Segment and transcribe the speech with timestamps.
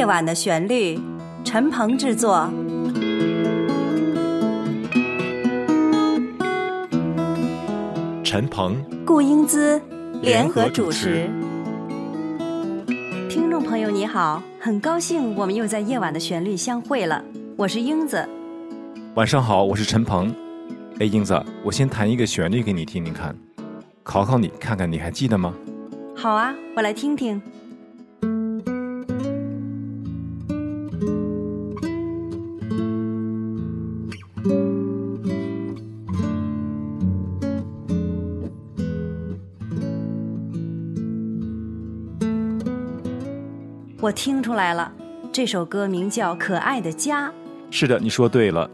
[0.00, 0.98] 夜晚的旋律，
[1.44, 2.50] 陈鹏制作。
[8.24, 9.78] 陈鹏、顾英姿
[10.22, 11.28] 联合主持。
[13.28, 17.22] 听众朋友，你好，很高兴我们又在夜晚的旋律相会了。
[17.58, 18.26] 我是英子。
[19.16, 20.34] 晚上好，我是陈鹏。
[20.98, 23.36] 哎，英子，我先弹一个旋律给你听听看，
[24.02, 25.52] 考考你，看看你还记得吗？
[26.16, 27.42] 好啊，我来听听。
[44.02, 44.90] 我听出来了，
[45.30, 47.28] 这首歌名叫《可爱的家》。
[47.70, 48.68] 是的，你说对了。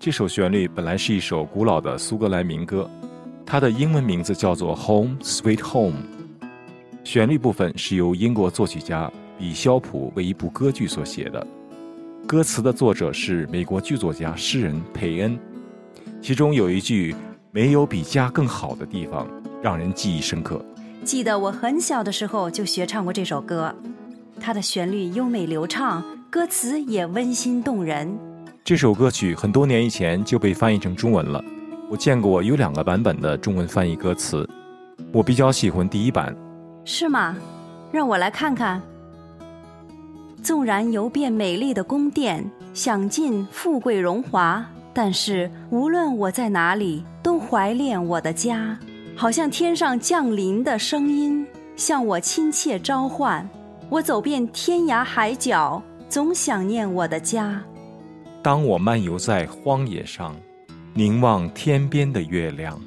[0.00, 2.90] 这首旋律本来是一首古老的苏格兰民歌，
[3.44, 6.00] 它的英文名字叫做《Home Sweet Home》。
[7.04, 11.46] 旋律部分是由英国作曲家比肖普为一部歌剧所写的，
[12.26, 15.38] 歌词的作者是美国剧作家诗人佩恩。
[16.22, 17.14] 其中有一句
[17.52, 19.28] “没有比家更好的地方”，
[19.62, 20.64] 让人记忆深刻。
[21.04, 23.74] 记得我很小的时候就学唱过这首歌。
[24.40, 28.18] 它的旋律优美流畅，歌词也温馨动人。
[28.64, 31.42] 这首歌曲很多年以前就被翻译成中文了，
[31.90, 34.48] 我见过有两个版本的中文翻译歌词，
[35.12, 36.36] 我比较喜欢第一版。
[36.84, 37.36] 是吗？
[37.92, 38.82] 让我来看看。
[40.42, 48.78] 纵然游遍美丽的宫殿，享尽富贵荣华，但是无论我在哪里，都怀恋我的家，
[49.16, 53.48] 好像天上降临的声音，向我亲切召唤。
[53.88, 57.62] 我走遍天涯海角，总想念我的家。
[58.42, 60.34] 当我漫游在荒野上，
[60.92, 62.80] 凝望天边的月亮，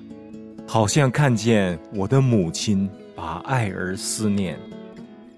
[0.67, 4.59] 好像看见我的母亲把爱儿思念。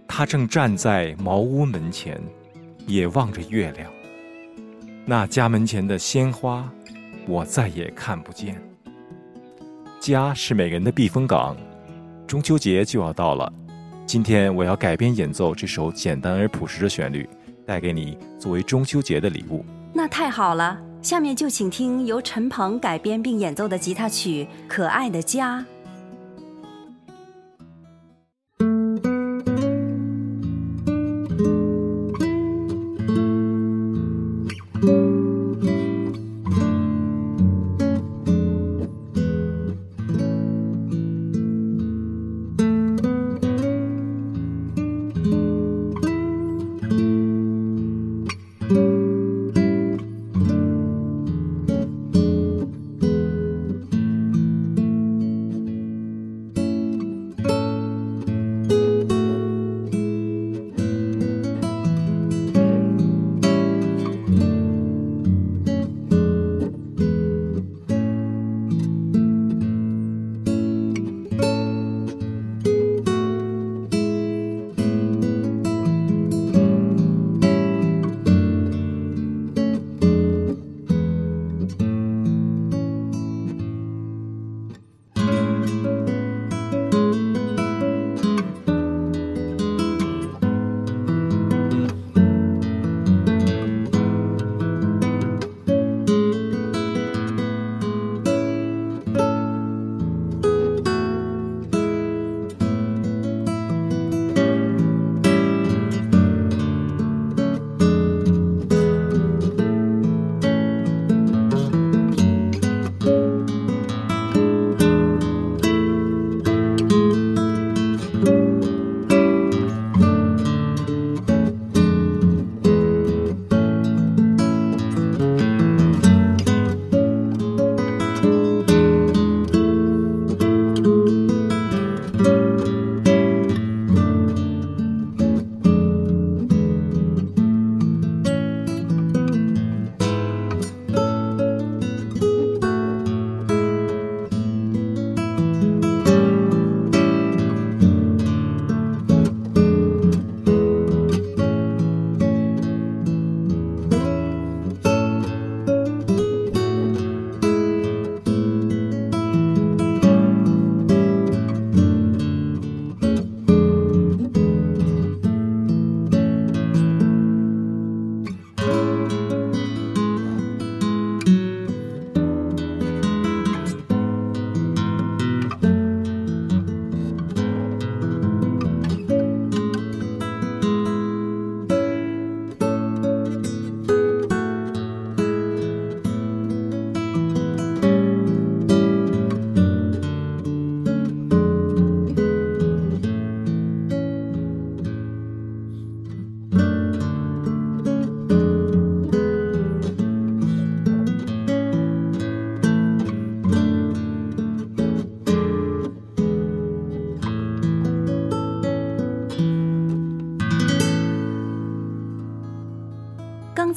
[0.08, 2.20] 她正站在茅屋门前，
[2.88, 3.88] 也望着月亮。
[5.06, 6.68] 那家门前的鲜花，
[7.28, 8.60] 我再也看不见。
[10.00, 11.56] 家是每个人的避风港。
[12.26, 13.52] 中秋节就要到了。
[14.12, 17.26] 今天我要改编演奏这首简单而朴实的旋律，
[17.66, 19.64] 带给你作为中秋节的礼物。
[19.94, 25.60] 那太好了，下面就请听由陈鹏改编并演奏的吉他曲《可爱的家》。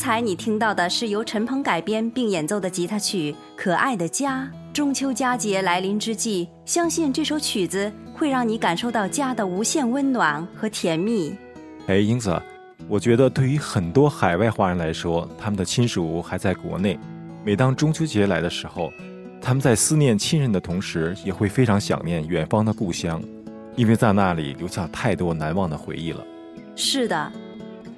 [0.04, 4.46] 才你听到的是由陈鹏改编并演奏的吉他曲《可爱的家》。
[4.74, 11.34] 中秋佳节来临之际，相信这首曲子会让你感受到家的无限温暖和甜蜜。
[11.86, 12.38] 哎，英子，
[12.86, 16.98] 我觉得对于很多海外华人来说，他们的亲属还在国内，
[17.42, 18.92] 每当中秋节来的时候，
[19.40, 23.22] 他们在思念亲人的同时，也会非常想念远方的故乡，
[23.74, 26.22] 因为在那里留下太多难忘的回忆了。
[26.76, 27.32] 是的，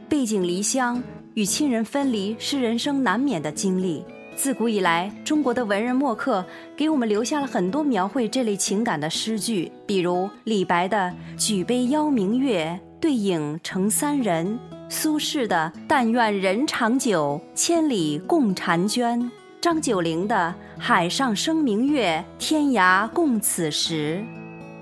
[0.08, 1.02] 背井离乡。
[1.36, 4.02] 与亲人分离是人生难免的经历。
[4.34, 6.42] 自古以来，中国的文人墨客
[6.74, 19.30] 给我们留下了很多描绘这类情感的诗句，比如李白的“举杯邀明月，对影成三人”，苏轼的“但愿人长久，千里共婵娟”，
[19.60, 24.24] 张九龄的“海上生明月，天涯共此时”。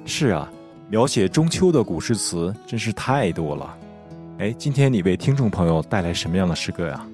[0.07, 0.49] 是啊，
[0.89, 3.77] 描写中秋的古诗词真是太多了。
[4.39, 7.07] 哎，今天你为听众朋友带来什么样的诗歌呀？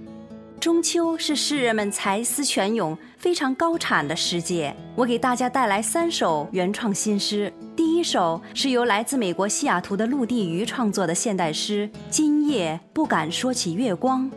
[0.59, 4.75] 中秋是诗人们才思泉涌、非常高产的时节。
[4.97, 7.53] 我给大家带来三首原创新诗。
[7.77, 14.31] 第一首是由来自美国西雅图的陆地鱼创作的现代诗《今夜不敢说起月光》。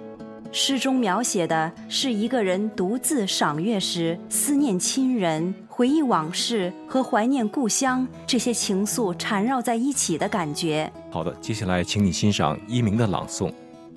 [0.55, 10.89] 诗中描写的是一个人独自赏月时思念亲人、回忆往事和怀念故乡这些情愫缠绕在一起的感觉。
[11.09, 13.49] 好的，接下来请你欣赏一鸣的朗诵，《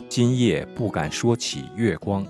[0.09, 2.25] 今夜不敢说起月光》。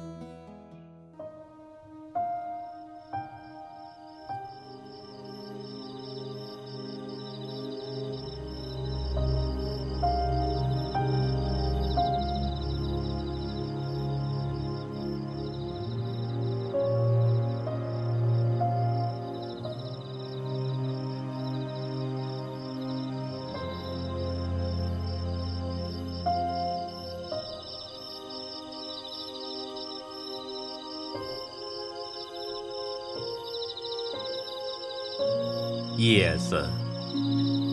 [35.96, 36.68] 叶子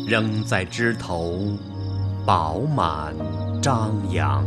[0.08, 1.58] 仍在枝头
[2.26, 3.14] 饱满
[3.62, 4.46] 张扬，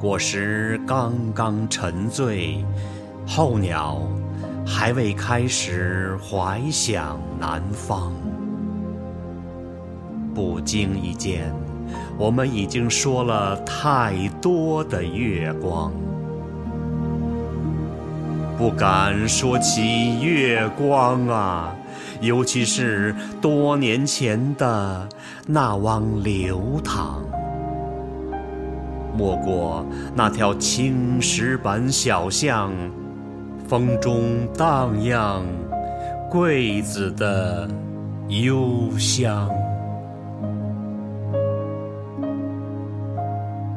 [0.00, 2.64] 果实刚刚沉醉，
[3.26, 4.00] 候鸟
[4.66, 8.10] 还未开始怀想南方。
[10.34, 11.52] 不经意间，
[12.16, 15.92] 我们已经说了太多的月光。
[18.56, 21.74] 不敢说起月光啊，
[22.22, 25.08] 尤其是多年前的
[25.44, 27.20] 那汪流淌。
[29.18, 29.84] 没过
[30.14, 32.72] 那条青石板小巷，
[33.66, 35.44] 风中荡漾
[36.30, 37.68] 桂子的
[38.28, 39.50] 幽香。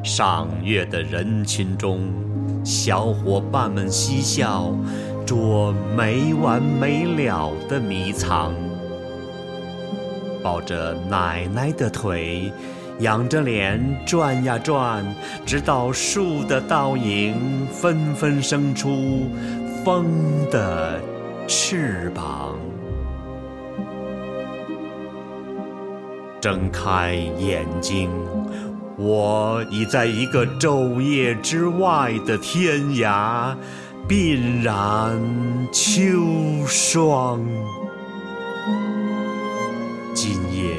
[0.04, 2.00] 赏月的人群中。
[2.64, 4.72] 小伙伴们嬉笑，
[5.26, 8.54] 捉没完没了的迷藏。
[10.42, 12.52] 抱着奶奶的腿，
[13.00, 15.04] 仰着脸转呀转，
[15.44, 19.28] 直到树的倒影纷纷生出
[19.84, 20.06] 风
[20.50, 21.00] 的
[21.48, 22.56] 翅膀。
[26.40, 28.08] 睁开眼睛。
[28.98, 33.54] 我已在一个昼夜之外的天涯，
[34.08, 35.20] 鬓染
[35.72, 37.44] 秋霜。
[40.14, 40.76] 今夜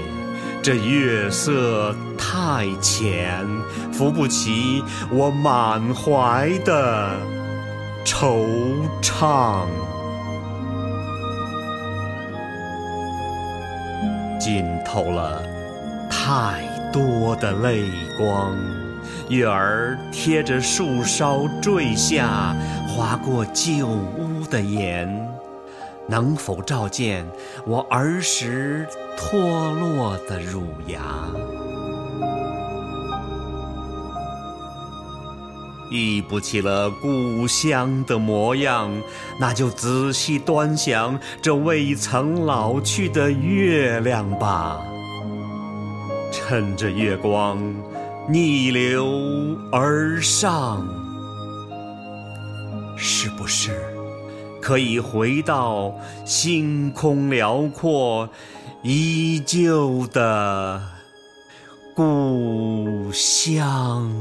[0.63, 3.45] 这月色太浅，
[3.91, 4.81] 扶不起
[5.11, 7.17] 我满怀的
[8.05, 8.45] 惆
[9.01, 9.65] 怅，
[14.39, 15.43] 浸透了
[16.09, 16.65] 太。
[16.93, 17.83] 多的泪
[18.17, 18.57] 光，
[19.29, 22.55] 月儿贴着树梢坠下，
[22.87, 25.07] 划过旧屋的檐，
[26.07, 27.25] 能否照见
[27.65, 31.01] 我儿时脱落的乳牙？
[35.89, 38.91] 忆不起了故乡的模样，
[39.39, 44.79] 那就仔细端详这未曾老去的月亮吧。
[46.29, 47.61] 趁着月光
[48.29, 50.85] 逆流而上，
[52.97, 53.71] 是不是
[54.61, 58.29] 可以回到星空辽阔、
[58.83, 60.81] 依旧的
[61.95, 64.11] 故乡？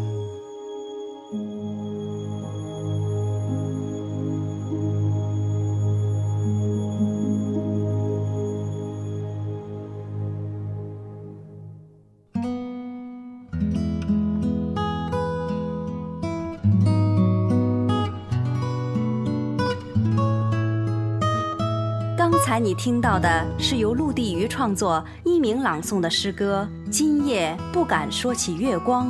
[22.77, 29.09] 听到的是由陆地鱼创作、一鸣朗诵的诗歌《今夜不敢说起月光》。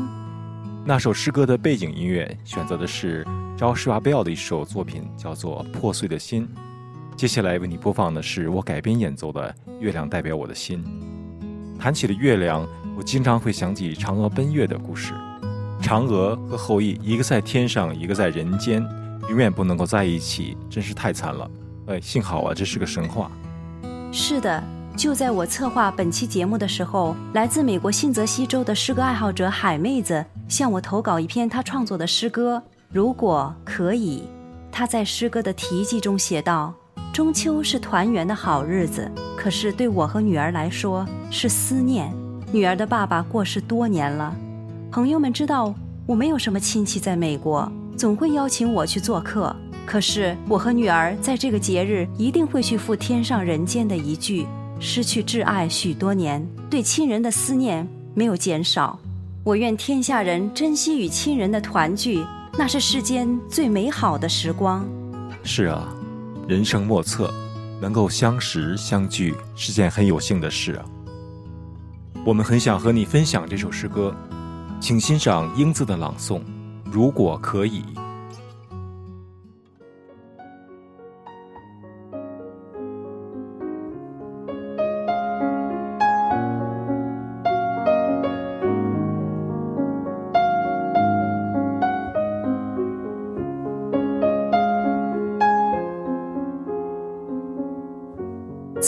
[0.85, 6.47] 那首诗歌的背景音乐选择的是昭施瓦贝奥的一首作品，叫做《破碎的心》。
[7.17, 10.85] 接下来为你播放的是我改编演奏的《月亮代表我的心》。
[11.79, 12.65] 谈起了月亮，
[12.97, 15.13] 我经常会想起嫦娥奔月的故事。
[15.83, 18.81] 嫦娥和后羿，一个在天上，一个在人间，
[19.29, 21.51] 永远不能够在一起，真是太惨了。
[21.89, 23.29] 哎，幸好啊，这是个神话。
[24.13, 24.63] 是的。
[24.97, 32.63] 就在我策划本期节目的时候，来自美国新泽西州的诗歌爱好者海妹子向我投稿一篇她创作的诗歌。
[32.91, 34.23] 如果可以，
[34.73, 36.73] 她在诗歌的题记中写道
[37.13, 42.11] ：“中秋是团圆的好日子，可是对我和女儿来说是思念。
[42.51, 44.35] 女儿的爸爸过世多年了，
[44.91, 45.75] 朋友们知道
[46.07, 49.55] 我没有什么亲戚在美国，总会邀请我去做客。
[49.87, 54.47] 可是我和女儿在这个节日一定会去赴天上人间的一聚。”
[54.79, 58.99] 失去挚爱许多年，对亲人的思念没有减少。
[59.43, 62.23] 我愿天下人珍惜与亲人的团聚，
[62.59, 64.87] 那是世间最美好的时光。
[65.43, 65.89] 是啊，
[66.47, 67.33] 人生莫测，
[67.81, 70.85] 能够相识相聚是件很有幸的事啊。
[72.27, 74.15] 我们很想和你分享这首诗歌，
[74.79, 76.43] 请欣赏英子的朗诵。
[76.85, 77.83] 如果可以。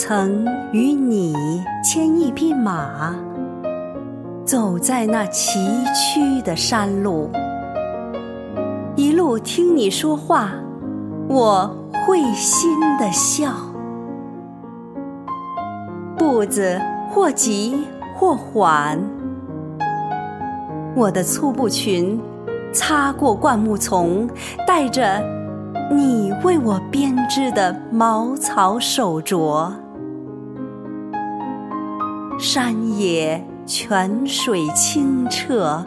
[0.01, 1.35] 曾与你
[1.83, 3.13] 牵一匹马，
[4.45, 7.29] 走在那崎岖的山路，
[8.95, 10.53] 一路听你说话，
[11.27, 11.69] 我
[12.07, 13.51] 会心的笑。
[16.17, 16.79] 步子
[17.09, 17.75] 或急
[18.15, 18.97] 或缓，
[20.95, 22.17] 我的粗布裙
[22.71, 24.29] 擦过灌木丛，
[24.65, 25.21] 带着
[25.91, 29.69] 你为我编织的茅草手镯。
[32.39, 35.83] 山野泉水清澈，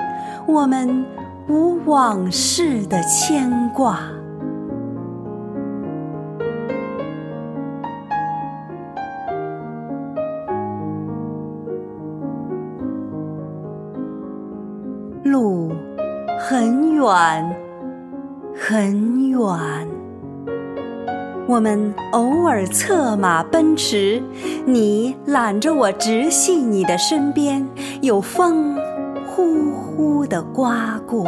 [0.47, 1.02] 我们
[1.49, 4.00] 无往事的牵挂。
[15.25, 15.73] 路
[16.38, 17.56] 很远，
[18.54, 19.91] 很远。
[21.52, 24.23] 我们偶尔策马奔驰，
[24.64, 27.68] 你揽着我直系你的身边，
[28.00, 28.75] 有风
[29.26, 31.26] 呼呼的刮过。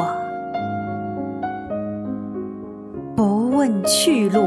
[3.15, 4.41] 不问去路，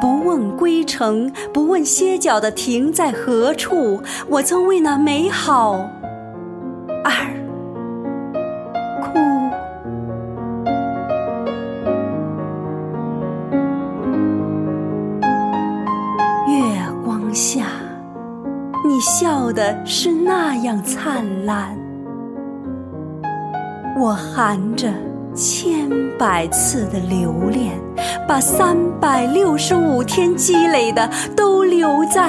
[0.00, 5.90] 不问归程，不问歇脚的停在何处，我曾为那美好
[19.18, 21.74] 笑的是那样灿烂，
[23.98, 24.92] 我含着
[25.34, 27.72] 千百次的留恋，
[28.28, 32.28] 把三百六十五天积累的都留在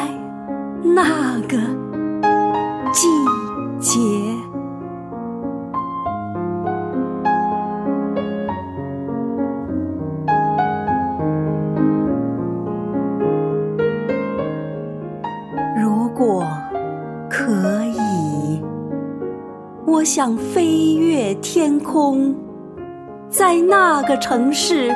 [0.82, 1.58] 那个
[2.94, 3.10] 季
[3.82, 4.00] 节。
[15.76, 16.48] 如果
[17.38, 18.62] 可以。
[19.86, 22.36] 我想飞越天空，
[23.30, 24.88] 在那个城市，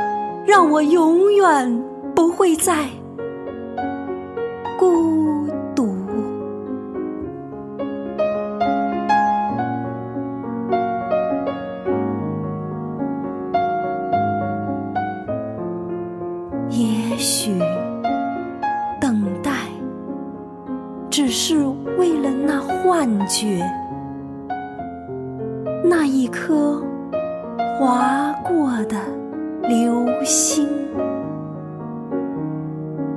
[0.48, 1.84] 让我永远
[2.16, 2.88] 不会再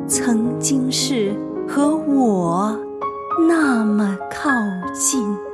[0.07, 1.35] 曾经是
[1.69, 2.79] 和我
[3.49, 4.51] 那么靠
[4.93, 5.54] 近。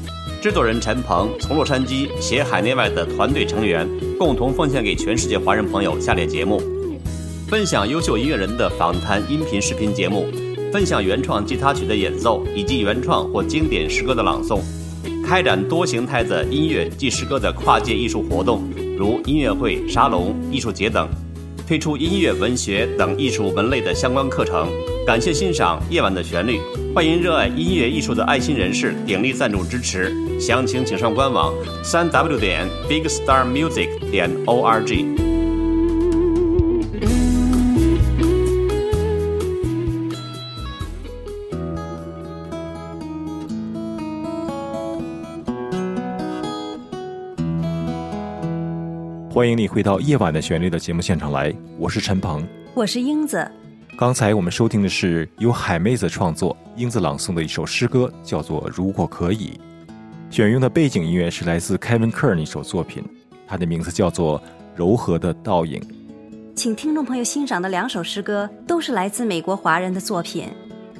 [0.41, 6.59] 制作人陈鹏从洛杉矶携海内外的团队成员，共同奉献给全世界华人朋友下列节目：
[7.47, 10.25] 分享优秀音乐人的访谈音频视频节目。
[10.73, 14.61] 分享原创吉他曲的演奏以及原创或经典诗歌的朗诵，
[15.23, 18.63] 开展多形态的音乐及诗歌的跨界艺术活动，
[18.97, 21.07] 如音乐会、沙龙、艺术节等，
[21.67, 24.67] 推出音乐、文学等艺术门类的相关课程。
[25.11, 26.57] 感谢欣赏《夜晚的旋律》，
[26.95, 35.05] 欢迎热爱音乐艺术的爱心人士鼎力赞助支持，详情请上官网：三 w 点 bigstarmusic 点 org。
[49.29, 53.45] 欢迎你回到《夜晚的旋律》的节目现场来，我是陈鹏，我是英子。
[54.01, 59.59] 刚才我们收听的是由海妹子创作、英子朗诵的一首诗歌，叫做《如果可以》。
[60.35, 63.03] 选用的背景音乐是来自 Kevin Kern 一首作品，
[63.45, 64.39] 它的名字叫做
[64.75, 65.79] 《柔和的倒影》。
[66.55, 70.47] 请听众朋友欣赏的两首诗歌都是来自美国华人的作品。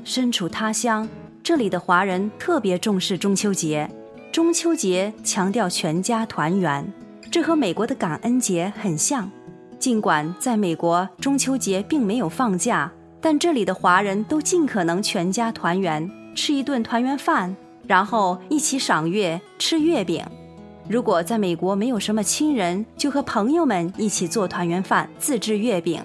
[0.04, 1.10] 身处他乡，
[1.42, 3.90] 这里的华人特别重视中秋节，
[4.32, 6.88] 中秋节强调全家团圆。
[7.32, 9.28] 这和美国的感恩节很像，
[9.82, 17.56] 尽管在美国中秋节并没有放假，但这里的华人都尽可能全家团圆，吃一顿团圆饭，
[17.88, 20.24] 然后一起赏月、吃月饼。
[20.88, 26.00] 如果在美国没有什么亲人，就和朋友们一起做团圆饭、自制月饼。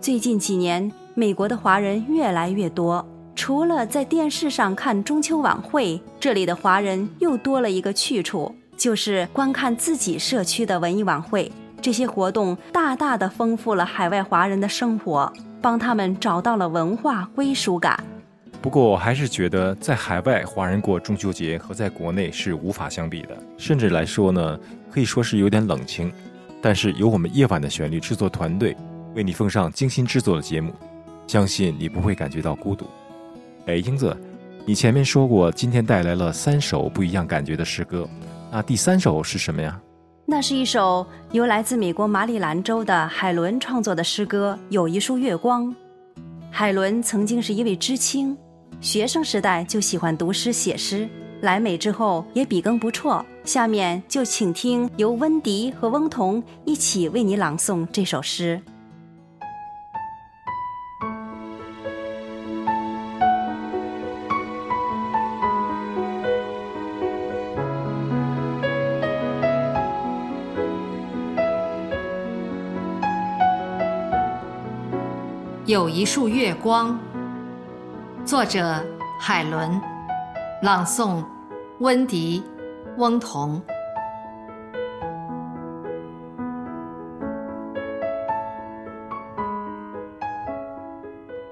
[0.00, 8.54] 最近几年，美国的华人越来越多，除了在电视上看中秋晚会，这里的华人又多了一个去处。
[8.76, 18.02] 就是观看自己社区的文艺晚会，这些活动大大的丰富了海外华人的生活，帮他们找到了文化归属感。
[18.60, 24.58] 不过，我还是觉得在海外华人过中秋节和在国内是无法相比的，甚至来说呢，
[24.90, 26.12] 可以说是有点冷清。
[26.60, 28.76] 但是有我们夜晚的旋律制作团队
[29.14, 30.72] 为你奉上精心制作的节目，
[31.28, 32.86] 相信你不会感觉到孤独。
[33.66, 34.16] 哎，英子，
[34.64, 38.08] 你前面说过今天带来了三首不一样感觉的诗歌。
[38.50, 39.78] 那第三首是什么呀？
[40.28, 45.66] 那是一首由来自美国马里兰州的海伦创作的诗歌《有一束月光》。
[46.50, 48.36] 海伦曾经是一位知青，
[48.80, 51.08] 学生时代就喜欢读诗写诗，
[51.42, 53.24] 来美之后也笔耕不辍。
[53.44, 58.60] 下面就请听由温迪和翁同一起为你朗诵这首诗。
[75.66, 76.96] 有一束月光，
[78.24, 78.80] 作者
[79.18, 79.82] 海伦，
[80.62, 81.24] 朗诵
[81.80, 82.40] 温迪，
[82.98, 83.60] 翁同。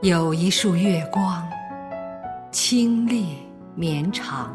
[0.00, 1.44] 有一束月光，
[2.52, 3.34] 清冽
[3.74, 4.54] 绵长，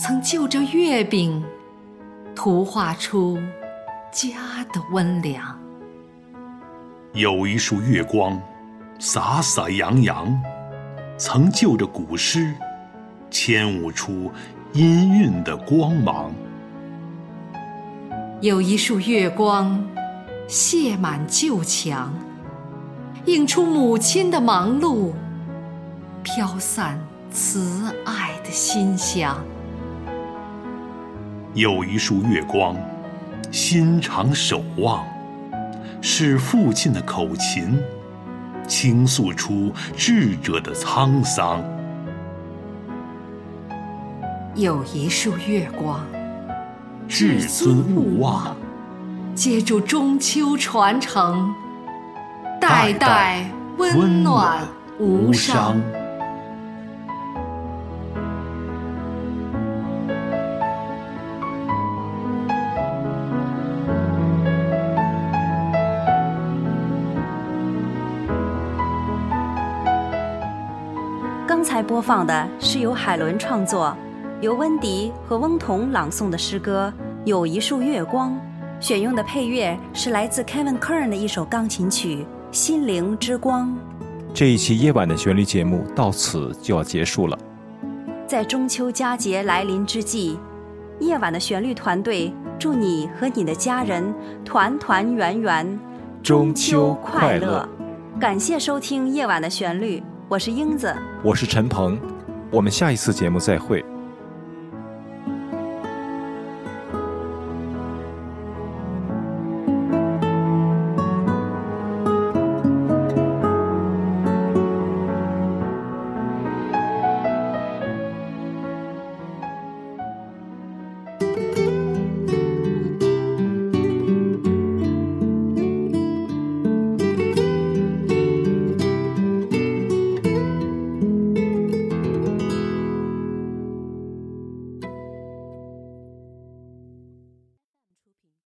[0.00, 1.44] 曾就着月饼，
[2.34, 3.38] 图画出
[4.10, 5.65] 家的温凉。
[7.16, 8.38] 有一束月光，
[8.98, 10.38] 洒洒洋洋，
[11.16, 12.52] 曾就着古诗，
[13.30, 14.30] 牵舞出
[14.74, 16.30] 音韵的光芒。
[18.42, 19.82] 有一束月光，
[20.46, 22.12] 泻满旧墙，
[23.24, 25.14] 映出母亲的忙碌，
[26.22, 27.00] 飘散
[27.30, 29.42] 慈爱的馨香。
[31.54, 32.76] 有一束月光，
[33.50, 35.02] 心常守望。
[36.00, 37.78] 是父亲的口琴，
[38.66, 41.62] 倾诉出智者的沧桑。
[44.54, 46.00] 有一束月光，
[47.08, 48.56] 至尊勿忘，
[49.34, 51.52] 接住中秋传承，
[52.60, 54.66] 代代温暖
[54.98, 55.76] 无伤。
[71.86, 73.96] 播放的是由海伦创作、
[74.40, 76.92] 由温迪和翁同朗诵的诗歌
[77.24, 78.36] 《有一束月光，
[78.80, 82.16] 选用的配乐是来自 Kevin Kern 的一首钢琴曲
[82.50, 83.68] 《心灵之光》。
[84.34, 87.38] 这一期夜晚的旋律节目到此就要结束了。
[88.26, 90.36] 在中秋佳节来临之际，
[90.98, 94.12] 夜晚的旋律团队祝你和你的家人
[94.44, 95.78] 团团圆圆，
[96.20, 97.66] 中秋快乐！
[98.18, 101.96] 感谢收听夜晚的旋律，我是英子，我是陈鹏，
[102.50, 103.84] 我们下一次节目再会。